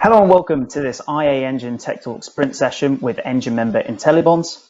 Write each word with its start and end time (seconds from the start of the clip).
Hello 0.00 0.20
and 0.20 0.30
welcome 0.30 0.68
to 0.68 0.80
this 0.80 1.00
IA 1.08 1.44
Engine 1.44 1.76
Tech 1.76 2.04
Talk 2.04 2.22
sprint 2.22 2.54
session 2.54 3.00
with 3.00 3.18
Engine 3.24 3.56
member 3.56 3.82
IntelliBonds. 3.82 4.64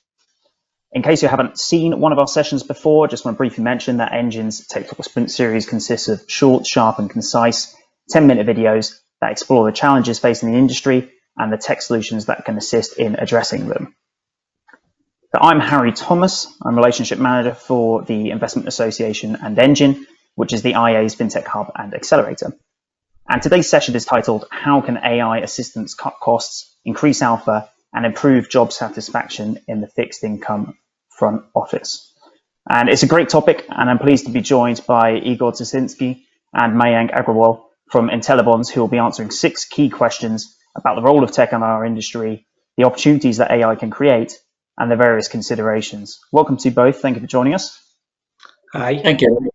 In 0.92 1.02
case 1.02 1.22
you 1.22 1.28
haven't 1.28 1.60
seen 1.60 2.00
one 2.00 2.12
of 2.12 2.18
our 2.18 2.26
sessions 2.26 2.62
before, 2.62 3.08
just 3.08 3.26
want 3.26 3.34
to 3.34 3.36
briefly 3.36 3.62
mention 3.62 3.98
that 3.98 4.14
Engine's 4.14 4.66
Tech 4.66 4.88
Talk 4.88 5.04
Sprint 5.04 5.30
series 5.30 5.66
consists 5.66 6.08
of 6.08 6.24
short, 6.28 6.66
sharp 6.66 6.98
and 6.98 7.10
concise 7.10 7.76
10-minute 8.10 8.46
videos 8.46 8.94
that 9.20 9.30
explore 9.30 9.66
the 9.66 9.76
challenges 9.76 10.18
facing 10.18 10.50
the 10.50 10.56
industry 10.56 11.12
and 11.36 11.52
the 11.52 11.58
tech 11.58 11.82
solutions 11.82 12.24
that 12.24 12.46
can 12.46 12.56
assist 12.56 12.96
in 12.96 13.16
addressing 13.16 13.68
them. 13.68 13.94
So 15.34 15.42
I'm 15.42 15.60
Harry 15.60 15.92
Thomas. 15.92 16.46
I'm 16.62 16.74
Relationship 16.74 17.18
Manager 17.18 17.54
for 17.54 18.00
the 18.00 18.30
Investment 18.30 18.66
Association 18.66 19.36
and 19.36 19.58
Engine, 19.58 20.06
which 20.36 20.54
is 20.54 20.62
the 20.62 20.70
IA's 20.70 21.14
FinTech 21.14 21.44
Hub 21.44 21.70
and 21.76 21.92
Accelerator. 21.92 22.54
And 23.30 23.42
today's 23.42 23.68
session 23.68 23.94
is 23.94 24.06
titled 24.06 24.46
How 24.50 24.80
Can 24.80 24.96
AI 24.96 25.40
Assistance 25.40 25.92
Cut 25.92 26.14
Costs, 26.18 26.74
Increase 26.86 27.20
Alpha 27.20 27.68
and 27.92 28.06
improve 28.06 28.48
job 28.48 28.72
satisfaction 28.72 29.60
in 29.68 29.82
the 29.82 29.86
fixed 29.86 30.24
income 30.24 30.78
front 31.10 31.44
office. 31.54 32.10
And 32.70 32.88
it's 32.88 33.02
a 33.02 33.06
great 33.06 33.28
topic, 33.28 33.66
and 33.68 33.90
I'm 33.90 33.98
pleased 33.98 34.26
to 34.26 34.32
be 34.32 34.40
joined 34.40 34.80
by 34.86 35.18
Igor 35.18 35.52
Tsysinski 35.52 36.22
and 36.54 36.80
Mayank 36.80 37.12
Agrawal 37.12 37.64
from 37.90 38.08
IntelliBonds, 38.08 38.70
who 38.70 38.80
will 38.80 38.88
be 38.88 38.98
answering 38.98 39.30
six 39.30 39.66
key 39.66 39.90
questions 39.90 40.56
about 40.74 40.96
the 40.96 41.02
role 41.02 41.22
of 41.22 41.30
tech 41.30 41.52
in 41.52 41.62
our 41.62 41.84
industry, 41.84 42.46
the 42.78 42.84
opportunities 42.84 43.38
that 43.38 43.50
AI 43.50 43.74
can 43.74 43.90
create, 43.90 44.38
and 44.78 44.90
the 44.90 44.96
various 44.96 45.28
considerations. 45.28 46.18
Welcome 46.32 46.56
to 46.58 46.70
both. 46.70 47.00
Thank 47.02 47.16
you 47.16 47.20
for 47.20 47.26
joining 47.26 47.52
us. 47.54 47.78
Hi. 48.72 48.98
Thank 49.02 49.20
you. 49.20 49.50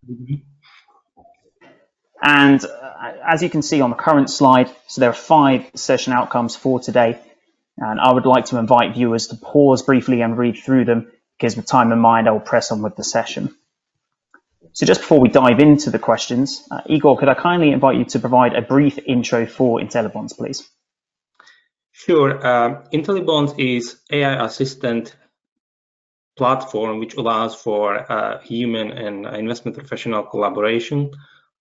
And 2.23 2.63
uh, 2.63 3.11
as 3.27 3.43
you 3.43 3.49
can 3.49 3.61
see 3.61 3.81
on 3.81 3.89
the 3.89 3.97
current 3.97 4.29
slide, 4.29 4.71
so 4.87 5.01
there 5.01 5.09
are 5.09 5.13
five 5.13 5.69
session 5.75 6.13
outcomes 6.13 6.55
for 6.55 6.79
today. 6.79 7.19
And 7.77 7.99
I 7.99 8.13
would 8.13 8.25
like 8.25 8.45
to 8.45 8.57
invite 8.57 8.93
viewers 8.93 9.27
to 9.27 9.35
pause 9.35 9.81
briefly 9.81 10.21
and 10.21 10.37
read 10.37 10.57
through 10.57 10.85
them 10.85 11.11
because 11.37 11.57
with 11.57 11.65
time 11.65 11.91
in 11.91 11.99
mind, 11.99 12.29
I 12.29 12.31
will 12.31 12.39
press 12.39 12.71
on 12.71 12.81
with 12.81 12.95
the 12.95 13.03
session. 13.03 13.53
So 14.71 14.85
just 14.85 15.01
before 15.01 15.19
we 15.19 15.27
dive 15.27 15.59
into 15.59 15.91
the 15.91 15.99
questions, 15.99 16.65
uh, 16.71 16.81
Igor, 16.85 17.17
could 17.17 17.27
I 17.27 17.33
kindly 17.33 17.71
invite 17.71 17.97
you 17.97 18.05
to 18.05 18.19
provide 18.19 18.53
a 18.55 18.61
brief 18.61 18.97
intro 19.05 19.45
for 19.45 19.79
IntelliBonds, 19.79 20.37
please? 20.37 20.67
Sure. 21.91 22.45
Uh, 22.45 22.83
IntelliBonds 22.93 23.59
is 23.59 23.97
AI 24.11 24.45
assistant 24.45 25.15
platform 26.37 26.99
which 26.99 27.15
allows 27.15 27.53
for 27.53 28.11
uh, 28.11 28.39
human 28.39 28.91
and 28.91 29.25
investment 29.25 29.77
professional 29.77 30.23
collaboration. 30.23 31.11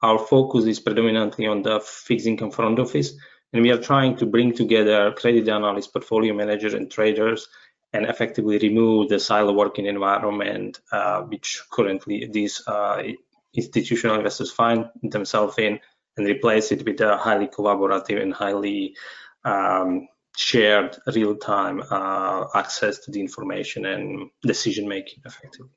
Our 0.02 0.18
focus 0.18 0.64
is 0.66 0.80
predominantly 0.80 1.46
on 1.46 1.62
the 1.62 1.80
fixed 1.80 2.26
income 2.26 2.50
front 2.50 2.78
office, 2.78 3.14
and 3.52 3.62
we 3.62 3.70
are 3.70 3.78
trying 3.78 4.16
to 4.16 4.26
bring 4.26 4.52
together 4.52 5.12
credit 5.12 5.48
analysts, 5.48 5.86
portfolio 5.86 6.34
managers, 6.34 6.74
and 6.74 6.90
traders 6.90 7.48
and 7.92 8.06
effectively 8.06 8.58
remove 8.58 9.08
the 9.08 9.18
silo 9.18 9.52
working 9.52 9.86
environment 9.86 10.80
uh, 10.92 11.22
which 11.22 11.62
currently 11.70 12.28
these 12.32 12.62
uh, 12.66 13.02
institutional 13.54 14.16
investors 14.16 14.50
find 14.50 14.86
themselves 15.02 15.58
in 15.58 15.78
and 16.16 16.26
replace 16.26 16.72
it 16.72 16.84
with 16.84 17.00
a 17.00 17.16
highly 17.16 17.46
collaborative 17.46 18.20
and 18.20 18.32
highly 18.32 18.96
um, 19.44 20.08
shared 20.36 20.96
real-time 21.14 21.82
uh, 21.90 22.46
access 22.54 22.98
to 23.00 23.10
the 23.10 23.20
information 23.20 23.84
and 23.84 24.30
decision 24.42 24.88
making 24.88 25.22
effectively. 25.24 25.68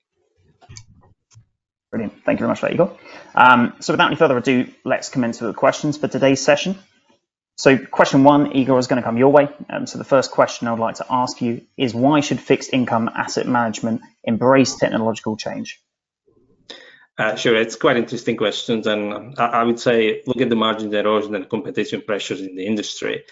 Brilliant. 1.95 2.25
Thank 2.25 2.41
you 2.41 2.43
very 2.43 2.49
much 2.49 2.59
for 2.59 2.65
that, 2.65 2.73
Igor. 2.73 2.97
Um, 3.35 3.73
so 3.79 3.93
without 3.93 4.07
any 4.07 4.17
further 4.17 4.37
ado, 4.37 4.69
let's 4.83 5.07
commence 5.07 5.39
with 5.39 5.51
the 5.51 5.53
questions 5.53 5.95
for 5.95 6.09
today's 6.09 6.41
session. 6.41 6.77
So 7.55 7.77
question 7.77 8.25
one, 8.25 8.51
Igor, 8.51 8.77
is 8.79 8.87
going 8.87 9.01
to 9.01 9.05
come 9.05 9.17
your 9.17 9.31
way. 9.31 9.47
Um, 9.69 9.87
so 9.87 9.97
the 9.97 10.03
first 10.03 10.31
question 10.31 10.67
I 10.67 10.71
would 10.71 10.81
like 10.81 10.95
to 10.95 11.05
ask 11.09 11.41
you 11.41 11.61
is 11.77 11.95
why 11.95 12.19
should 12.19 12.41
fixed 12.41 12.73
income 12.73 13.09
asset 13.15 13.47
management 13.47 14.01
embrace 14.25 14.75
technological 14.75 15.37
change? 15.37 15.81
Uh, 17.17 17.37
sure, 17.37 17.55
it's 17.55 17.77
quite 17.77 17.95
interesting 17.95 18.35
questions, 18.35 18.87
and 18.87 19.39
I, 19.39 19.45
I, 19.45 19.63
would 19.63 19.79
say 19.79 20.21
look 20.27 20.41
at 20.41 20.49
the 20.49 20.57
margin 20.57 20.93
erosion 20.93 21.33
and 21.33 21.47
competition 21.47 22.01
pressures 22.01 22.41
in 22.41 22.57
the 22.57 22.65
industry. 22.65 23.23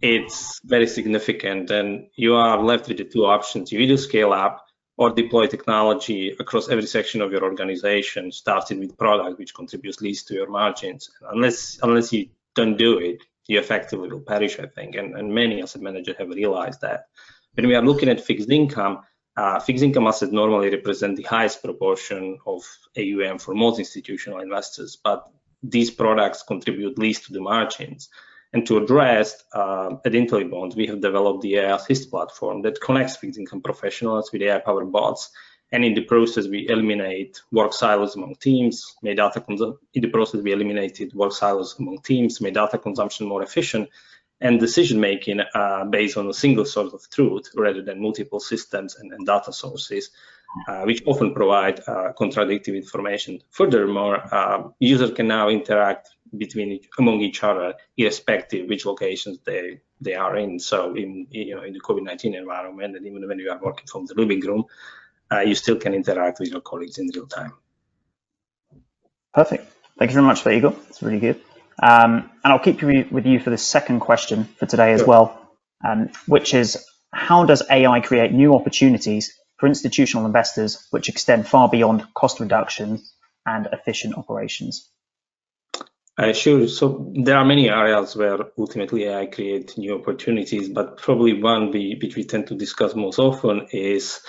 It's 0.00 0.60
very 0.62 0.86
significant, 0.86 1.72
and 1.72 2.06
you 2.14 2.36
are 2.36 2.62
left 2.62 2.86
with 2.86 2.98
the 2.98 3.04
two 3.04 3.24
options: 3.26 3.72
you 3.72 3.80
either 3.80 3.96
scale 3.96 4.32
up 4.32 4.64
or 4.96 5.10
deploy 5.10 5.46
technology 5.46 6.36
across 6.38 6.68
every 6.68 6.86
section 6.86 7.22
of 7.22 7.32
your 7.32 7.44
organization, 7.44 8.30
starting 8.30 8.78
with 8.78 8.96
product 8.98 9.38
which 9.38 9.54
contributes 9.54 10.00
least 10.00 10.28
to 10.28 10.34
your 10.34 10.48
margins. 10.48 11.10
Unless 11.30 11.78
unless 11.82 12.12
you 12.12 12.28
don't 12.54 12.76
do 12.76 12.98
it, 12.98 13.22
you 13.46 13.58
effectively 13.58 14.10
will 14.10 14.20
perish, 14.20 14.58
I 14.58 14.66
think. 14.66 14.94
And, 14.94 15.16
and 15.16 15.34
many 15.34 15.62
asset 15.62 15.82
managers 15.82 16.16
have 16.18 16.28
realized 16.28 16.80
that. 16.82 17.06
When 17.54 17.66
we 17.66 17.74
are 17.74 17.82
looking 17.82 18.08
at 18.08 18.20
fixed 18.20 18.50
income, 18.50 19.00
uh, 19.36 19.58
fixed 19.60 19.82
income 19.82 20.06
assets 20.06 20.32
normally 20.32 20.70
represent 20.70 21.16
the 21.16 21.22
highest 21.22 21.62
proportion 21.62 22.38
of 22.46 22.62
AUM 22.96 23.38
for 23.38 23.54
most 23.54 23.78
institutional 23.78 24.40
investors, 24.40 24.96
but 25.02 25.28
these 25.62 25.90
products 25.90 26.42
contribute 26.42 26.98
least 26.98 27.26
to 27.26 27.32
the 27.32 27.40
margins. 27.40 28.10
And 28.52 28.66
to 28.66 28.76
address 28.76 29.42
uh, 29.54 29.96
at 30.04 30.12
IntelliBonds, 30.12 30.76
we 30.76 30.86
have 30.86 31.00
developed 31.00 31.40
the 31.42 31.56
AI 31.56 31.76
Assist 31.76 32.10
platform 32.10 32.62
that 32.62 32.80
connects 32.80 33.16
fixed 33.16 33.38
income 33.38 33.62
professionals 33.62 34.30
with 34.30 34.42
AI-powered 34.42 34.92
bots. 34.92 35.30
And 35.70 35.86
in 35.86 35.94
the 35.94 36.02
process 36.02 36.48
we 36.48 36.68
eliminate 36.68 37.40
work 37.50 37.72
silos 37.72 38.14
among 38.14 38.34
teams. 38.34 38.94
Made 39.02 39.16
data 39.16 39.42
in 39.48 40.02
the 40.02 40.08
process 40.08 40.42
we 40.42 40.52
eliminated 40.52 41.14
work 41.14 41.32
silos 41.32 41.78
among 41.78 42.02
teams 42.02 42.42
made 42.42 42.54
data 42.54 42.76
consumption 42.76 43.26
more 43.26 43.42
efficient 43.42 43.88
and 44.42 44.60
decision 44.60 45.00
making 45.00 45.40
uh, 45.40 45.84
based 45.86 46.18
on 46.18 46.28
a 46.28 46.34
single 46.34 46.66
source 46.66 46.92
of 46.92 47.08
truth 47.08 47.50
rather 47.54 47.80
than 47.80 48.02
multiple 48.02 48.40
systems 48.40 48.96
and, 48.96 49.12
and 49.12 49.24
data 49.24 49.52
sources 49.52 50.10
uh, 50.68 50.82
which 50.82 51.02
often 51.06 51.32
provide 51.32 51.80
uh, 51.86 52.12
contradictory 52.12 52.76
information. 52.76 53.40
Furthermore 53.50 54.22
uh, 54.34 54.68
user 54.78 55.10
can 55.10 55.28
now 55.28 55.48
interact 55.48 56.10
between 56.36 56.72
each, 56.72 56.88
among 56.98 57.20
each 57.20 57.42
other 57.42 57.74
irrespective 57.96 58.68
which 58.68 58.86
locations 58.86 59.38
they 59.44 59.80
they 60.00 60.14
are 60.14 60.36
in 60.36 60.58
so 60.58 60.94
in 60.94 61.26
you 61.30 61.54
know 61.54 61.62
in 61.62 61.72
the 61.72 61.80
covid-19 61.80 62.34
environment 62.36 62.96
and 62.96 63.06
even 63.06 63.26
when 63.28 63.38
you 63.38 63.50
are 63.50 63.60
working 63.62 63.86
from 63.86 64.06
the 64.06 64.14
living 64.14 64.40
room 64.40 64.64
uh, 65.32 65.40
you 65.40 65.54
still 65.54 65.76
can 65.76 65.94
interact 65.94 66.40
with 66.40 66.50
your 66.50 66.60
colleagues 66.60 66.98
in 66.98 67.08
real 67.14 67.26
time. 67.26 67.52
Perfect. 69.32 69.66
Thank 69.98 70.10
you 70.10 70.14
very 70.14 70.26
much 70.26 70.42
for 70.42 70.50
that, 70.50 70.56
Igor. 70.56 70.74
It's 70.88 71.02
really 71.02 71.20
good. 71.20 71.40
Um, 71.82 72.30
and 72.44 72.52
I'll 72.52 72.58
keep 72.58 72.82
you 72.82 73.06
with 73.10 73.24
you 73.26 73.40
for 73.40 73.50
the 73.50 73.58
second 73.58 74.00
question 74.00 74.44
for 74.44 74.66
today 74.66 74.92
as 74.92 75.00
sure. 75.00 75.08
well, 75.08 75.50
um, 75.86 76.10
which 76.26 76.52
is 76.54 76.84
how 77.12 77.44
does 77.44 77.62
AI 77.70 78.00
create 78.00 78.32
new 78.32 78.54
opportunities 78.54 79.32
for 79.58 79.66
institutional 79.66 80.26
investors 80.26 80.86
which 80.90 81.08
extend 81.08 81.48
far 81.48 81.68
beyond 81.68 82.04
cost 82.14 82.40
reduction 82.40 83.02
and 83.46 83.68
efficient 83.72 84.16
operations? 84.18 84.90
Uh, 86.18 86.32
sure. 86.32 86.68
So 86.68 87.12
there 87.24 87.36
are 87.38 87.44
many 87.44 87.70
areas 87.70 88.14
where 88.14 88.38
ultimately 88.58 89.04
AI 89.04 89.26
creates 89.26 89.78
new 89.78 89.98
opportunities, 89.98 90.68
but 90.68 90.98
probably 90.98 91.40
one 91.42 91.70
we, 91.70 91.98
which 92.00 92.16
we 92.16 92.24
tend 92.24 92.46
to 92.48 92.54
discuss 92.54 92.94
most 92.94 93.18
often 93.18 93.66
is 93.72 94.20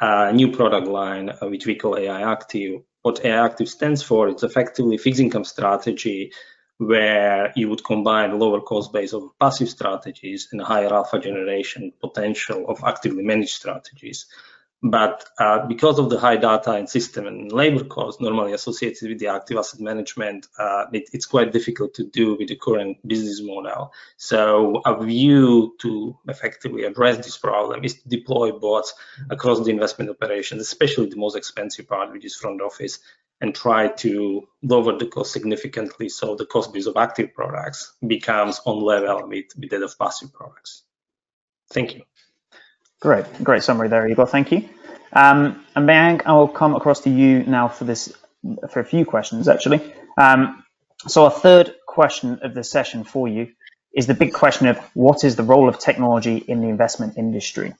a 0.00 0.32
new 0.32 0.52
product 0.52 0.86
line, 0.86 1.30
uh, 1.30 1.48
which 1.48 1.66
we 1.66 1.76
call 1.76 1.96
AI 1.98 2.30
Active. 2.30 2.82
What 3.02 3.24
AI 3.24 3.44
Active 3.46 3.68
stands 3.70 4.02
for, 4.02 4.28
it's 4.28 4.42
effectively 4.42 4.98
fixed 4.98 5.20
income 5.20 5.44
strategy 5.44 6.32
where 6.76 7.52
you 7.56 7.68
would 7.70 7.84
combine 7.84 8.38
lower 8.38 8.60
cost 8.60 8.92
base 8.92 9.12
of 9.14 9.24
passive 9.38 9.68
strategies 9.68 10.48
and 10.52 10.60
higher 10.60 10.92
alpha 10.92 11.18
generation 11.18 11.92
potential 12.00 12.66
of 12.68 12.82
actively 12.84 13.22
managed 13.22 13.50
strategies. 13.50 14.26
But 14.82 15.26
uh, 15.38 15.66
because 15.66 15.98
of 15.98 16.08
the 16.08 16.18
high 16.18 16.36
data 16.36 16.72
and 16.72 16.88
system 16.88 17.26
and 17.26 17.52
labor 17.52 17.84
costs 17.84 18.20
normally 18.20 18.54
associated 18.54 19.10
with 19.10 19.18
the 19.18 19.26
active 19.26 19.58
asset 19.58 19.80
management, 19.80 20.46
uh, 20.58 20.86
it, 20.90 21.10
it's 21.12 21.26
quite 21.26 21.52
difficult 21.52 21.92
to 21.94 22.04
do 22.04 22.34
with 22.36 22.48
the 22.48 22.56
current 22.56 22.96
business 23.06 23.42
model. 23.42 23.92
So 24.16 24.80
a 24.86 25.04
view 25.04 25.76
to 25.80 26.16
effectively 26.28 26.84
address 26.84 27.18
this 27.18 27.36
problem 27.36 27.84
is 27.84 28.00
to 28.00 28.08
deploy 28.08 28.52
bots 28.52 28.94
across 29.28 29.62
the 29.62 29.70
investment 29.70 30.10
operations, 30.10 30.62
especially 30.62 31.10
the 31.10 31.16
most 31.16 31.36
expensive 31.36 31.86
part, 31.86 32.10
which 32.12 32.24
is 32.24 32.34
front 32.36 32.62
office, 32.62 33.00
and 33.42 33.54
try 33.54 33.88
to 33.88 34.48
lower 34.62 34.98
the 34.98 35.06
cost 35.06 35.32
significantly 35.32 36.08
so 36.08 36.36
the 36.36 36.46
cost 36.46 36.72
base 36.72 36.86
of 36.86 36.96
active 36.96 37.34
products 37.34 37.94
becomes 38.06 38.60
on 38.64 38.82
level 38.82 39.28
with, 39.28 39.46
with 39.58 39.70
that 39.70 39.82
of 39.82 39.98
passive 39.98 40.32
products. 40.32 40.84
Thank 41.70 41.94
you. 41.94 42.02
Great, 43.00 43.24
great 43.42 43.62
summary 43.62 43.88
there, 43.88 44.06
Igor. 44.06 44.26
Thank 44.26 44.52
you. 44.52 44.68
Um, 45.12 45.64
and 45.74 45.88
Mayank, 45.88 46.22
I 46.26 46.32
will 46.32 46.48
come 46.48 46.76
across 46.76 47.00
to 47.02 47.10
you 47.10 47.42
now 47.44 47.68
for 47.68 47.84
this 47.84 48.12
for 48.70 48.80
a 48.80 48.84
few 48.84 49.04
questions 49.04 49.48
actually. 49.48 49.80
Um, 50.16 50.64
so 51.06 51.24
our 51.24 51.30
third 51.30 51.74
question 51.86 52.40
of 52.42 52.54
the 52.54 52.64
session 52.64 53.04
for 53.04 53.28
you 53.28 53.48
is 53.94 54.06
the 54.06 54.14
big 54.14 54.32
question 54.32 54.66
of 54.68 54.78
what 54.94 55.24
is 55.24 55.36
the 55.36 55.42
role 55.42 55.68
of 55.68 55.78
technology 55.78 56.36
in 56.36 56.60
the 56.60 56.68
investment 56.68 57.16
industry? 57.16 57.74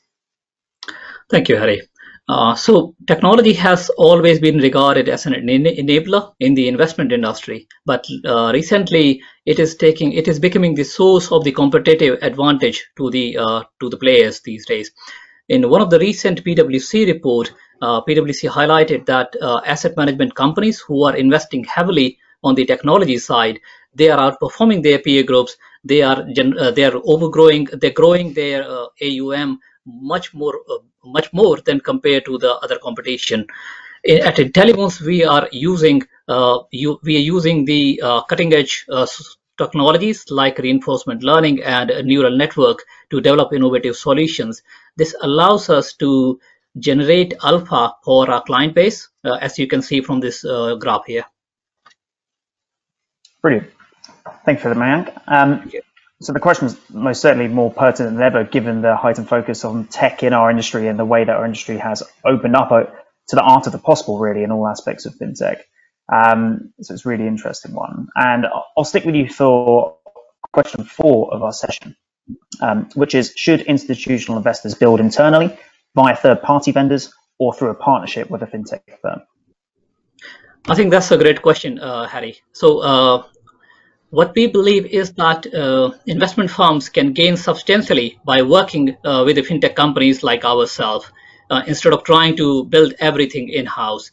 Thank 1.31 1.49
you, 1.49 1.57
Harry. 1.57 1.83
Uh, 2.31 2.55
so 2.55 2.95
technology 3.09 3.53
has 3.53 3.91
always 3.99 4.39
been 4.39 4.59
regarded 4.59 5.09
as 5.09 5.27
an 5.27 5.33
enabler 5.33 6.33
in 6.39 6.55
the 6.55 6.69
investment 6.69 7.11
industry, 7.11 7.67
but 7.87 8.07
uh, 8.25 8.53
recently 8.55 9.21
it 9.47 9.59
is 9.59 9.75
taking 9.75 10.13
it 10.13 10.29
is 10.29 10.39
becoming 10.39 10.73
the 10.73 10.85
source 10.85 11.33
of 11.33 11.43
the 11.43 11.51
competitive 11.51 12.21
advantage 12.23 12.87
to 12.97 13.11
the 13.11 13.37
uh, 13.37 13.65
to 13.81 13.89
the 13.89 13.97
players 13.97 14.41
these 14.43 14.65
days. 14.65 14.93
In 15.49 15.69
one 15.69 15.83
of 15.83 15.91
the 15.91 15.99
recent 15.99 16.45
PwC 16.45 17.05
report, 17.09 17.53
uh, 17.83 18.01
PwC 18.03 18.49
highlighted 18.49 19.07
that 19.07 19.35
uh, 19.43 19.61
asset 19.67 19.97
management 19.97 20.33
companies 20.37 20.79
who 20.79 21.03
are 21.03 21.17
investing 21.17 21.65
heavily 21.65 22.17
on 22.45 22.55
the 22.55 22.65
technology 22.65 23.19
side, 23.19 23.59
they 23.97 24.09
are 24.09 24.31
outperforming 24.31 24.85
their 24.85 25.01
peer 25.01 25.25
groups. 25.25 25.57
They 25.83 26.03
are 26.03 26.25
they 26.33 26.85
are 26.85 26.95
overgrowing. 27.03 27.67
They're 27.73 27.99
growing 28.03 28.35
their 28.35 28.65
AUM 29.03 29.59
much 29.85 30.33
more 30.33 30.55
much 31.05 31.33
more 31.33 31.59
than 31.59 31.81
compared 31.81 32.25
to 32.27 32.39
the 32.39 32.55
other 32.57 32.79
competition. 32.79 33.47
At 34.09 34.37
IntelliBonds, 34.37 35.01
we 35.01 35.25
are 35.25 35.49
using 35.53 36.03
uh, 36.29 36.61
you, 36.71 36.99
we 37.03 37.17
are 37.17 37.27
using 37.37 37.65
the 37.65 38.01
uh, 38.03 38.23
cutting 38.23 38.53
edge 38.55 38.87
uh, 38.89 39.07
technologies 39.59 40.25
like 40.31 40.59
reinforcement 40.59 41.23
learning 41.23 41.63
and 41.63 41.93
neural 42.05 42.37
network 42.37 42.83
to 43.11 43.21
develop 43.21 43.53
innovative 43.53 43.97
solutions. 43.97 44.63
This 44.97 45.15
allows 45.21 45.69
us 45.69 45.93
to 45.95 46.41
generate 46.79 47.35
alpha 47.43 47.95
for 48.05 48.31
our 48.31 48.43
client 48.43 48.75
base, 48.75 49.09
uh, 49.25 49.35
as 49.41 49.59
you 49.59 49.67
can 49.67 49.83
see 49.83 50.01
from 50.01 50.21
this 50.21 50.45
uh, 50.45 50.77
graph 50.77 51.05
here. 51.07 51.27
Brilliant. 53.43 53.71
Thank 54.45 54.59
you 54.59 54.63
for 54.63 54.69
the 54.71 54.81
Mayank. 54.81 55.13
Um, 55.27 55.71
so 56.23 56.33
the 56.33 56.41
question 56.41 56.67
is 56.67 56.77
most 56.91 57.23
certainly 57.23 57.49
more 57.49 57.73
pertinent 57.73 58.17
than 58.17 58.23
ever, 58.23 58.45
given 58.45 58.83
the 58.83 58.95
heightened 58.95 59.29
focus 59.29 59.65
on 59.65 59.87
tech 59.87 60.23
in 60.23 60.33
our 60.33 60.51
industry 60.51 60.87
and 60.87 60.99
the 60.99 61.05
way 61.05 61.25
that 61.25 61.35
our 61.35 61.45
industry 61.45 61.79
has 61.79 62.03
opened 62.25 62.55
up 62.55 62.71
uh, 62.71 62.85
to 63.29 63.37
the 63.37 63.43
art 63.43 63.67
of 63.67 63.73
the 63.73 63.79
possible, 63.79 64.19
really, 64.19 64.43
in 64.43 64.51
all 64.51 64.69
aspects 64.69 65.07
of 65.07 65.15
fintech. 65.15 65.61
Um, 66.13 66.73
so 66.83 66.93
it's 66.93 67.07
really 67.07 67.27
interesting 67.27 67.73
one. 67.73 68.09
And 68.17 68.47
I'll 68.77 68.85
stick 68.85 69.05
with 69.05 69.15
you 69.15 69.29
for 69.29 69.97
question 70.53 70.85
four 70.85 71.33
of 71.33 71.43
our 71.43 71.53
session, 71.53 71.97
um, 72.61 72.89
which 72.95 73.15
is, 73.15 73.33
should 73.37 73.63
institutional 73.63 74.37
investors 74.37 74.75
build 74.75 75.01
internally 75.01 75.57
via 75.95 76.17
third-party 76.17 76.73
vendors 76.73 77.13
or 77.39 77.55
through 77.55 77.71
a 77.71 77.75
partnership 77.75 78.29
with 78.29 78.43
a 78.43 78.47
fintech 78.47 78.83
firm? 79.01 79.23
I 80.67 80.75
think 80.75 80.91
that's 80.91 81.11
a 81.11 81.17
great 81.17 81.41
question, 81.41 81.79
uh, 81.79 82.07
Harry. 82.07 82.43
So 82.53 82.81
uh, 82.81 83.23
what 84.11 84.35
we 84.35 84.49
believe 84.49 84.87
is 84.87 85.13
that 85.13 85.47
uh, 85.55 85.93
investment 86.07 86.51
firms 86.51 86.89
can 86.89 87.13
gain 87.13 87.37
substantially 87.37 88.19
by 88.25 88.43
working 88.43 88.97
uh, 89.05 89.23
with 89.25 89.37
the 89.37 89.43
fintech 89.43 89.77
companies 89.77 90.23
like 90.25 90.45
ourselves 90.45 91.07
uh, 91.51 91.63
instead 91.67 91.93
of 91.93 92.03
trying 92.03 92.37
to 92.37 92.65
build 92.65 92.93
everything 92.99 93.49
in 93.49 93.67
house. 93.67 94.11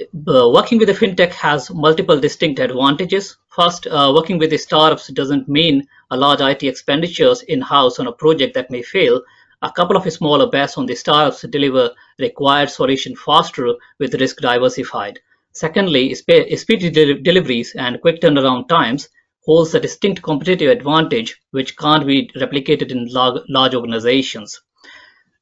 Uh, 0.00 0.48
working 0.54 0.78
with 0.78 0.88
a 0.88 0.94
fintech 0.94 1.32
has 1.32 1.70
multiple 1.70 2.18
distinct 2.18 2.60
advantages. 2.60 3.36
First, 3.50 3.86
uh, 3.86 4.12
working 4.14 4.38
with 4.38 4.50
the 4.50 4.56
startups 4.56 5.08
doesn't 5.08 5.48
mean 5.48 5.86
a 6.10 6.16
large 6.16 6.40
IT 6.40 6.62
expenditures 6.62 7.42
in 7.42 7.60
house 7.60 7.98
on 7.98 8.06
a 8.06 8.12
project 8.12 8.54
that 8.54 8.70
may 8.70 8.82
fail. 8.82 9.20
A 9.60 9.72
couple 9.72 9.96
of 9.96 10.10
smaller 10.10 10.48
bets 10.48 10.78
on 10.78 10.86
the 10.86 10.94
startups 10.94 11.42
deliver 11.42 11.90
required 12.18 12.70
solution 12.70 13.16
faster 13.16 13.74
with 13.98 14.14
risk 14.14 14.38
diversified. 14.38 15.18
Secondly, 15.58 16.14
speedy 16.14 16.88
deliveries 16.88 17.74
and 17.74 18.00
quick 18.00 18.20
turnaround 18.20 18.68
times 18.68 19.08
holds 19.44 19.74
a 19.74 19.80
distinct 19.80 20.22
competitive 20.22 20.70
advantage 20.70 21.36
which 21.50 21.76
can't 21.76 22.06
be 22.06 22.30
replicated 22.36 22.92
in 22.92 23.08
large 23.08 23.74
organizations. 23.74 24.60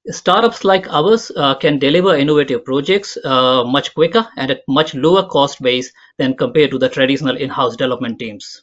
Startups 0.09 0.65
like 0.65 0.89
ours 0.89 1.31
uh, 1.37 1.55
can 1.57 1.79
deliver 1.79 2.17
innovative 2.17 2.65
projects 2.65 3.19
uh, 3.27 3.63
much 3.65 3.93
quicker 3.93 4.27
and 4.39 4.51
at 4.51 4.63
much 4.67 4.95
lower 4.95 5.29
cost 5.29 5.61
base 5.61 5.93
than 6.17 6.35
compared 6.35 6.71
to 6.71 6.79
the 6.79 6.89
traditional 6.89 7.37
in-house 7.37 7.77
development 7.77 8.19
teams. 8.19 8.62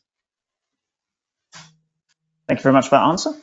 Thank 2.48 2.62
you 2.62 2.64
very 2.64 2.74
much 2.74 2.86
for 2.86 2.96
that 2.96 3.06
answer. 3.10 3.34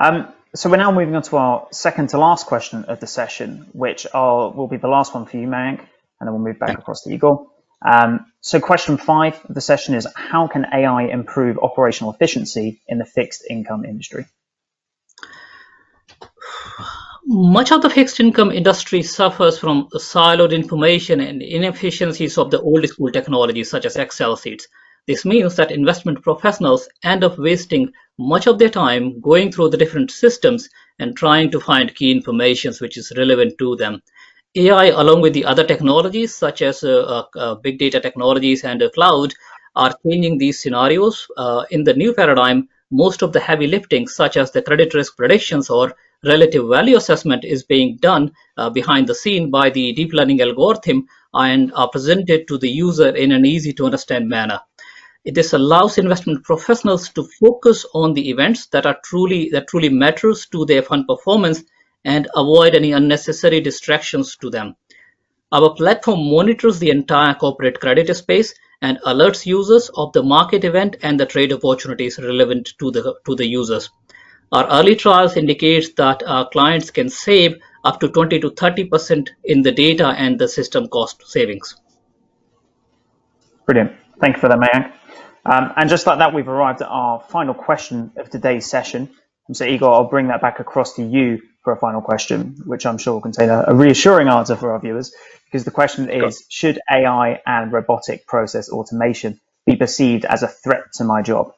Um, 0.00 0.32
so 0.52 0.68
we're 0.68 0.78
now 0.78 0.90
moving 0.90 1.14
on 1.14 1.22
to 1.22 1.36
our 1.36 1.68
second 1.70 2.08
to 2.08 2.18
last 2.18 2.46
question 2.46 2.86
of 2.86 2.98
the 2.98 3.06
session, 3.06 3.68
which 3.72 4.04
are, 4.12 4.50
will 4.50 4.66
be 4.66 4.78
the 4.78 4.88
last 4.88 5.14
one 5.14 5.26
for 5.26 5.36
you, 5.36 5.46
Mayank 5.46 5.86
and 6.20 6.26
then 6.26 6.34
we'll 6.34 6.44
move 6.44 6.58
back 6.58 6.78
across 6.78 7.02
to 7.02 7.12
Igor. 7.12 7.46
Um, 7.84 8.26
so 8.40 8.58
question 8.58 8.96
five 8.96 9.38
of 9.44 9.54
the 9.54 9.60
session 9.60 9.94
is, 9.94 10.06
how 10.14 10.46
can 10.46 10.66
AI 10.72 11.04
improve 11.04 11.58
operational 11.58 12.12
efficiency 12.12 12.80
in 12.88 12.98
the 12.98 13.04
fixed 13.04 13.44
income 13.48 13.84
industry? 13.84 14.26
Much 17.28 17.72
of 17.72 17.82
the 17.82 17.90
fixed 17.90 18.20
income 18.20 18.52
industry 18.52 19.02
suffers 19.02 19.58
from 19.58 19.88
siloed 19.94 20.52
information 20.52 21.20
and 21.20 21.42
inefficiencies 21.42 22.38
of 22.38 22.50
the 22.50 22.60
old 22.60 22.86
school 22.86 23.10
technologies 23.10 23.68
such 23.68 23.84
as 23.84 23.96
Excel 23.96 24.36
sheets. 24.36 24.68
This 25.06 25.24
means 25.24 25.56
that 25.56 25.70
investment 25.70 26.22
professionals 26.22 26.88
end 27.02 27.24
up 27.24 27.38
wasting 27.38 27.92
much 28.18 28.46
of 28.46 28.58
their 28.58 28.70
time 28.70 29.20
going 29.20 29.52
through 29.52 29.70
the 29.70 29.76
different 29.76 30.10
systems 30.10 30.68
and 30.98 31.16
trying 31.16 31.50
to 31.50 31.60
find 31.60 31.94
key 31.94 32.10
information 32.10 32.74
which 32.80 32.96
is 32.96 33.12
relevant 33.16 33.58
to 33.58 33.76
them. 33.76 34.02
AI, 34.56 34.86
along 34.86 35.20
with 35.20 35.34
the 35.34 35.44
other 35.44 35.64
technologies 35.64 36.34
such 36.34 36.62
as 36.62 36.82
uh, 36.82 37.00
uh, 37.00 37.38
uh, 37.38 37.54
big 37.56 37.78
data 37.78 38.00
technologies 38.00 38.64
and 38.64 38.82
cloud, 38.94 39.34
are 39.74 39.94
changing 40.06 40.38
these 40.38 40.58
scenarios. 40.58 41.26
in 41.70 41.84
the 41.84 41.92
new 41.92 42.14
paradigm, 42.14 42.68
most 42.90 43.20
of 43.22 43.32
the 43.32 43.40
heavy 43.40 43.66
lifting, 43.66 44.08
such 44.08 44.38
as 44.38 44.50
the 44.50 44.62
credit 44.62 44.94
risk 44.94 45.16
predictions 45.16 45.68
or 45.68 45.94
relative 46.24 46.66
value 46.68 46.96
assessment, 46.96 47.44
is 47.44 47.64
being 47.64 47.98
done 47.98 48.32
behind 48.72 49.06
the 49.06 49.14
scene 49.14 49.50
by 49.50 49.68
the 49.68 49.92
deep 49.92 50.14
learning 50.14 50.40
algorithm 50.40 51.06
and 51.34 51.70
are 51.74 51.90
presented 51.90 52.48
to 52.48 52.56
the 52.56 52.70
user 52.70 53.14
in 53.14 53.32
an 53.32 53.44
easy 53.44 53.74
to 53.74 53.84
understand 53.84 54.26
manner. 54.26 54.58
This 55.26 55.52
allows 55.52 55.98
investment 55.98 56.44
professionals 56.44 57.10
to 57.10 57.24
focus 57.24 57.84
on 57.92 58.14
the 58.14 58.30
events 58.30 58.66
that 58.68 58.86
are 58.86 58.98
truly 59.04 59.50
that 59.50 59.68
truly 59.68 59.90
matters 59.90 60.46
to 60.46 60.64
their 60.64 60.82
fund 60.82 61.06
performance 61.06 61.62
and 62.06 62.28
avoid 62.36 62.74
any 62.74 62.92
unnecessary 62.92 63.60
distractions 63.60 64.36
to 64.36 64.48
them. 64.48 64.76
Our 65.52 65.74
platform 65.74 66.30
monitors 66.30 66.78
the 66.78 66.90
entire 66.90 67.34
corporate 67.34 67.80
credit 67.80 68.14
space 68.16 68.54
and 68.80 68.98
alerts 69.04 69.44
users 69.44 69.90
of 69.94 70.12
the 70.12 70.22
market 70.22 70.64
event 70.64 70.96
and 71.02 71.18
the 71.18 71.26
trade 71.26 71.52
opportunities 71.52 72.18
relevant 72.18 72.74
to 72.78 72.90
the, 72.92 73.16
to 73.26 73.34
the 73.34 73.46
users. 73.46 73.90
Our 74.52 74.68
early 74.68 74.94
trials 74.94 75.36
indicates 75.36 75.92
that 75.94 76.22
our 76.22 76.48
clients 76.48 76.92
can 76.92 77.08
save 77.08 77.56
up 77.84 77.98
to 78.00 78.08
20 78.08 78.38
to 78.40 78.50
30% 78.50 79.28
in 79.44 79.62
the 79.62 79.72
data 79.72 80.06
and 80.06 80.38
the 80.38 80.46
system 80.48 80.86
cost 80.86 81.26
savings. 81.26 81.76
Brilliant. 83.66 83.92
Thank 84.20 84.36
you 84.36 84.40
for 84.40 84.48
that, 84.48 84.58
Mayank. 84.58 84.92
Um, 85.44 85.72
and 85.76 85.90
just 85.90 86.06
like 86.06 86.18
that, 86.18 86.32
we've 86.32 86.48
arrived 86.48 86.82
at 86.82 86.88
our 86.88 87.20
final 87.20 87.54
question 87.54 88.12
of 88.16 88.30
today's 88.30 88.66
session. 88.66 89.10
And 89.48 89.56
so, 89.56 89.64
Igor, 89.64 89.92
I'll 89.92 90.08
bring 90.08 90.28
that 90.28 90.40
back 90.40 90.60
across 90.60 90.94
to 90.94 91.02
you 91.02 91.40
for 91.66 91.72
a 91.72 91.76
final 91.76 92.00
question, 92.00 92.62
which 92.64 92.86
I'm 92.86 92.96
sure 92.96 93.14
will 93.14 93.20
contain 93.20 93.48
a, 93.48 93.64
a 93.66 93.74
reassuring 93.74 94.28
answer 94.28 94.54
for 94.54 94.70
our 94.70 94.78
viewers, 94.78 95.12
because 95.46 95.64
the 95.64 95.72
question 95.72 96.08
is, 96.08 96.44
should 96.48 96.78
AI 96.88 97.40
and 97.44 97.72
robotic 97.72 98.24
process 98.24 98.68
automation 98.68 99.40
be 99.66 99.74
perceived 99.74 100.24
as 100.24 100.44
a 100.44 100.46
threat 100.46 100.92
to 100.94 101.02
my 101.02 101.22
job? 101.22 101.52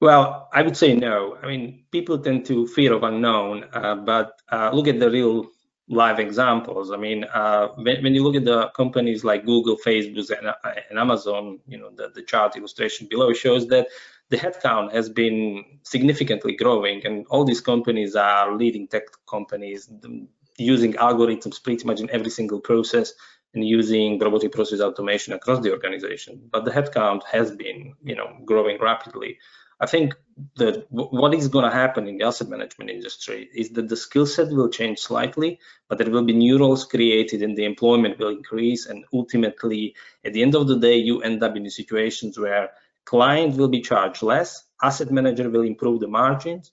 Well, 0.00 0.48
I 0.52 0.62
would 0.62 0.76
say 0.76 0.96
no. 0.96 1.38
I 1.40 1.46
mean, 1.46 1.84
people 1.92 2.18
tend 2.18 2.46
to 2.46 2.66
fear 2.66 2.94
of 2.94 3.04
unknown, 3.04 3.66
uh, 3.72 3.94
but 3.94 4.32
uh, 4.50 4.70
look 4.72 4.88
at 4.88 4.98
the 4.98 5.08
real 5.08 5.46
live 5.88 6.18
examples. 6.18 6.90
I 6.90 6.96
mean, 6.96 7.22
uh, 7.32 7.68
when, 7.76 8.02
when, 8.02 8.12
you 8.16 8.24
look 8.24 8.34
at 8.34 8.44
the 8.44 8.70
companies 8.70 9.22
like 9.22 9.46
Google, 9.46 9.76
Facebook, 9.86 10.36
and, 10.36 10.48
uh, 10.48 10.54
and 10.90 10.98
Amazon, 10.98 11.60
you 11.68 11.78
know, 11.78 11.90
the, 11.94 12.10
the 12.12 12.22
chart 12.22 12.56
illustration 12.56 13.06
below 13.08 13.32
shows 13.32 13.68
that 13.68 13.86
the 14.30 14.36
headcount 14.36 14.92
has 14.92 15.08
been 15.08 15.64
significantly 15.82 16.54
growing, 16.56 17.04
and 17.06 17.26
all 17.30 17.44
these 17.44 17.60
companies 17.60 18.14
are 18.14 18.54
leading 18.56 18.88
tech 18.88 19.04
companies 19.28 19.90
um, 20.04 20.28
using 20.58 20.94
algorithms 20.94 21.62
pretty 21.62 21.86
much 21.86 22.00
in 22.00 22.10
every 22.10 22.30
single 22.30 22.60
process 22.60 23.12
and 23.54 23.66
using 23.66 24.18
robotic 24.18 24.52
process 24.52 24.80
automation 24.80 25.32
across 25.32 25.60
the 25.60 25.72
organization. 25.72 26.48
But 26.52 26.64
the 26.64 26.70
headcount 26.70 27.24
has 27.24 27.50
been, 27.50 27.94
you 28.02 28.16
know, 28.16 28.36
growing 28.44 28.78
rapidly. 28.80 29.38
I 29.80 29.86
think 29.86 30.14
that 30.56 30.86
what 30.90 31.34
is 31.34 31.46
going 31.46 31.64
to 31.64 31.70
happen 31.70 32.08
in 32.08 32.18
the 32.18 32.24
asset 32.24 32.48
management 32.48 32.90
industry 32.90 33.48
is 33.54 33.70
that 33.70 33.88
the 33.88 33.96
skill 33.96 34.26
set 34.26 34.48
will 34.48 34.68
change 34.68 34.98
slightly, 34.98 35.60
but 35.88 35.98
there 35.98 36.10
will 36.10 36.24
be 36.24 36.32
new 36.32 36.58
roles 36.58 36.84
created 36.84 37.42
and 37.42 37.56
the 37.56 37.64
employment 37.64 38.18
will 38.18 38.30
increase. 38.30 38.86
And 38.86 39.04
ultimately, 39.12 39.94
at 40.24 40.32
the 40.32 40.42
end 40.42 40.56
of 40.56 40.66
the 40.66 40.78
day, 40.78 40.96
you 40.96 41.22
end 41.22 41.42
up 41.44 41.56
in 41.56 41.70
situations 41.70 42.36
where 42.36 42.70
client 43.10 43.56
will 43.58 43.72
be 43.76 43.82
charged 43.90 44.22
less, 44.22 44.50
asset 44.88 45.10
manager 45.10 45.48
will 45.50 45.66
improve 45.72 45.98
the 46.00 46.08
margins, 46.22 46.64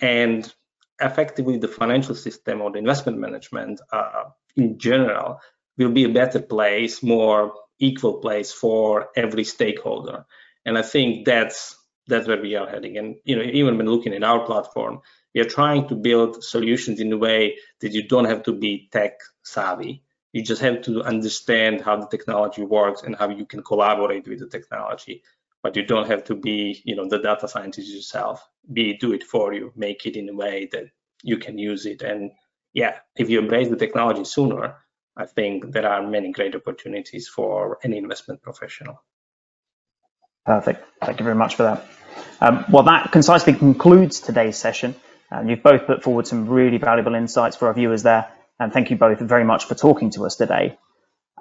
and 0.00 0.40
effectively 1.00 1.58
the 1.58 1.74
financial 1.80 2.14
system 2.26 2.60
or 2.62 2.70
the 2.70 2.78
investment 2.84 3.18
management 3.26 3.80
uh, 3.98 4.24
in 4.56 4.78
general 4.78 5.28
will 5.78 5.92
be 5.98 6.04
a 6.04 6.16
better 6.20 6.42
place, 6.54 7.02
more 7.02 7.52
equal 7.78 8.16
place 8.24 8.50
for 8.62 9.08
every 9.16 9.44
stakeholder. 9.44 10.18
And 10.64 10.78
I 10.78 10.82
think 10.92 11.26
that's 11.26 11.76
that's 12.10 12.26
where 12.28 12.42
we 12.42 12.56
are 12.60 12.68
heading. 12.74 12.94
And 12.98 13.08
you 13.24 13.36
know, 13.36 13.46
even 13.60 13.76
when 13.78 13.88
looking 13.94 14.14
at 14.14 14.24
our 14.30 14.42
platform, 14.50 14.94
We 15.34 15.40
are 15.40 15.48
trying 15.48 15.88
to 15.88 15.94
build 15.94 16.44
solutions 16.44 17.00
in 17.00 17.12
a 17.12 17.16
way 17.16 17.56
that 17.80 17.92
you 17.92 18.02
don't 18.06 18.26
have 18.26 18.42
to 18.44 18.52
be 18.52 18.88
tech 18.92 19.12
savvy. 19.42 20.02
You 20.32 20.42
just 20.42 20.62
have 20.62 20.82
to 20.82 21.02
understand 21.02 21.80
how 21.80 21.96
the 21.96 22.06
technology 22.06 22.64
works 22.64 23.02
and 23.02 23.16
how 23.16 23.28
you 23.30 23.46
can 23.46 23.62
collaborate 23.62 24.28
with 24.28 24.40
the 24.40 24.48
technology. 24.48 25.22
But 25.62 25.76
you 25.76 25.84
don't 25.84 26.08
have 26.08 26.24
to 26.24 26.34
be, 26.34 26.82
you 26.84 26.96
know, 26.96 27.08
the 27.08 27.18
data 27.18 27.46
scientist 27.46 27.88
yourself. 27.88 28.46
Be 28.72 28.96
do 28.96 29.12
it 29.12 29.22
for 29.22 29.52
you, 29.52 29.72
make 29.76 30.06
it 30.06 30.16
in 30.16 30.28
a 30.28 30.34
way 30.34 30.68
that 30.72 30.86
you 31.22 31.38
can 31.38 31.58
use 31.58 31.86
it. 31.86 32.02
And 32.02 32.32
yeah, 32.72 32.98
if 33.16 33.30
you 33.30 33.38
embrace 33.38 33.68
the 33.68 33.76
technology 33.76 34.24
sooner, 34.24 34.76
I 35.16 35.26
think 35.26 35.72
there 35.72 35.86
are 35.86 36.06
many 36.06 36.32
great 36.32 36.54
opportunities 36.56 37.28
for 37.28 37.78
any 37.84 37.98
investment 37.98 38.42
professional. 38.42 39.02
Perfect. 40.44 40.84
Thank 41.04 41.20
you 41.20 41.24
very 41.24 41.36
much 41.36 41.54
for 41.54 41.62
that. 41.64 41.86
Um, 42.40 42.64
well, 42.70 42.82
that 42.84 43.12
concisely 43.12 43.52
concludes 43.52 44.20
today's 44.20 44.56
session. 44.56 44.94
Um, 45.30 45.48
you've 45.48 45.62
both 45.62 45.86
put 45.86 46.02
forward 46.02 46.26
some 46.26 46.48
really 46.48 46.78
valuable 46.78 47.14
insights 47.14 47.56
for 47.56 47.68
our 47.68 47.74
viewers 47.74 48.02
there, 48.02 48.28
and 48.58 48.72
thank 48.72 48.90
you 48.90 48.96
both 48.96 49.20
very 49.20 49.44
much 49.44 49.66
for 49.66 49.74
talking 49.74 50.10
to 50.10 50.26
us 50.26 50.36
today. 50.36 50.78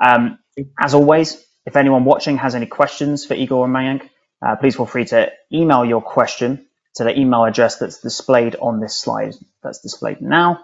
Um, 0.03 0.39
as 0.79 0.93
always, 0.93 1.43
if 1.65 1.75
anyone 1.75 2.05
watching 2.05 2.37
has 2.37 2.55
any 2.55 2.65
questions 2.65 3.25
for 3.25 3.33
Igor 3.35 3.65
and 3.65 3.75
Mayank, 3.75 4.09
uh, 4.45 4.55
please 4.55 4.75
feel 4.75 4.85
free 4.85 5.05
to 5.05 5.31
email 5.53 5.85
your 5.85 6.01
question 6.01 6.65
to 6.95 7.03
the 7.03 7.17
email 7.17 7.45
address 7.45 7.77
that's 7.77 7.99
displayed 7.99 8.55
on 8.55 8.79
this 8.79 8.97
slide 8.97 9.35
that's 9.63 9.79
displayed 9.79 10.21
now. 10.21 10.59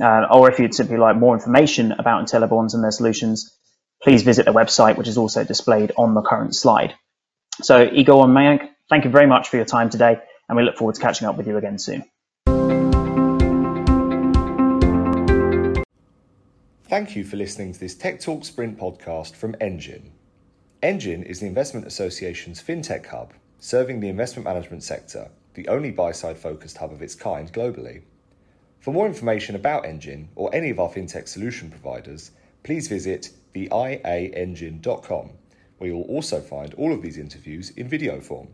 Uh, 0.00 0.26
or 0.30 0.50
if 0.50 0.58
you'd 0.58 0.74
simply 0.74 0.96
like 0.96 1.16
more 1.16 1.34
information 1.34 1.92
about 1.92 2.24
IntelliBonds 2.24 2.74
and 2.74 2.82
their 2.82 2.90
solutions, 2.90 3.56
please 4.02 4.22
visit 4.22 4.46
the 4.46 4.52
website, 4.52 4.96
which 4.96 5.08
is 5.08 5.18
also 5.18 5.44
displayed 5.44 5.92
on 5.96 6.14
the 6.14 6.22
current 6.22 6.54
slide. 6.54 6.94
So 7.62 7.82
Igor 7.82 8.24
and 8.24 8.34
Mayank, 8.34 8.68
thank 8.88 9.04
you 9.04 9.10
very 9.10 9.26
much 9.26 9.48
for 9.48 9.56
your 9.56 9.66
time 9.66 9.90
today, 9.90 10.18
and 10.48 10.56
we 10.56 10.62
look 10.64 10.76
forward 10.76 10.94
to 10.94 11.00
catching 11.00 11.28
up 11.28 11.36
with 11.36 11.46
you 11.46 11.56
again 11.56 11.78
soon. 11.78 12.04
Thank 16.84 17.16
you 17.16 17.24
for 17.24 17.36
listening 17.36 17.72
to 17.72 17.80
this 17.80 17.94
Tech 17.94 18.20
Talk 18.20 18.44
Sprint 18.44 18.78
podcast 18.78 19.34
from 19.34 19.56
Engine. 19.60 20.12
Engine 20.82 21.22
is 21.22 21.38
the 21.38 21.46
Investment 21.46 21.86
Association's 21.86 22.60
fintech 22.60 23.06
hub, 23.06 23.34
serving 23.60 24.00
the 24.00 24.08
investment 24.08 24.44
management 24.44 24.82
sector, 24.82 25.30
the 25.54 25.68
only 25.68 25.92
buy 25.92 26.10
side 26.10 26.36
focused 26.36 26.78
hub 26.78 26.90
of 26.90 27.00
its 27.00 27.14
kind 27.14 27.52
globally. 27.52 28.02
For 28.80 28.92
more 28.92 29.06
information 29.06 29.54
about 29.54 29.86
Engine 29.86 30.28
or 30.34 30.52
any 30.52 30.70
of 30.70 30.80
our 30.80 30.88
fintech 30.88 31.28
solution 31.28 31.70
providers, 31.70 32.32
please 32.64 32.88
visit 32.88 33.30
theiaengine.com 33.54 35.30
where 35.78 35.90
you'll 35.90 36.02
also 36.02 36.40
find 36.40 36.74
all 36.74 36.92
of 36.92 37.00
these 37.00 37.16
interviews 37.16 37.70
in 37.70 37.86
video 37.86 38.20
form. 38.20 38.48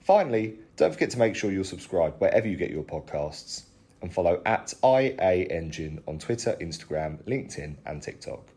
Finally, 0.00 0.54
don't 0.76 0.92
forget 0.92 1.10
to 1.10 1.18
make 1.18 1.36
sure 1.36 1.52
you're 1.52 1.64
subscribed 1.64 2.18
wherever 2.18 2.48
you 2.48 2.56
get 2.56 2.70
your 2.70 2.82
podcasts 2.82 3.64
and 4.00 4.10
follow 4.10 4.40
at 4.46 4.72
IA 4.82 5.44
Engine 5.50 6.02
on 6.08 6.18
Twitter, 6.18 6.56
Instagram, 6.62 7.22
LinkedIn, 7.24 7.76
and 7.84 8.00
TikTok. 8.00 8.48